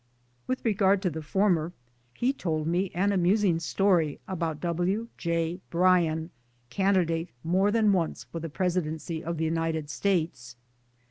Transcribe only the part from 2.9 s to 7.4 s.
an amusing story about ,W!. J. Bryan, candidate